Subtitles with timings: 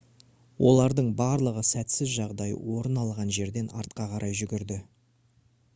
[0.69, 4.85] олардың барлығы сәтсіз жағдай орын алған жерден артқа қарай жүгірді